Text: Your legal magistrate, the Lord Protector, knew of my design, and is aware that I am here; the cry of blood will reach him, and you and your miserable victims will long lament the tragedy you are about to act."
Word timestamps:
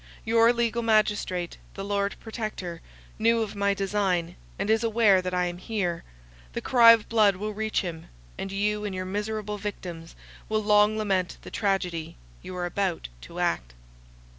Your 0.25 0.51
legal 0.51 0.81
magistrate, 0.81 1.57
the 1.75 1.83
Lord 1.83 2.15
Protector, 2.19 2.81
knew 3.19 3.43
of 3.43 3.53
my 3.55 3.75
design, 3.75 4.35
and 4.57 4.67
is 4.67 4.83
aware 4.83 5.21
that 5.21 5.31
I 5.35 5.45
am 5.45 5.59
here; 5.59 6.03
the 6.53 6.59
cry 6.59 6.91
of 6.93 7.07
blood 7.07 7.35
will 7.35 7.53
reach 7.53 7.81
him, 7.81 8.07
and 8.35 8.51
you 8.51 8.83
and 8.83 8.95
your 8.95 9.05
miserable 9.05 9.59
victims 9.59 10.15
will 10.49 10.63
long 10.63 10.97
lament 10.97 11.37
the 11.43 11.51
tragedy 11.51 12.15
you 12.41 12.57
are 12.57 12.65
about 12.65 13.09
to 13.25 13.37
act." 13.37 13.75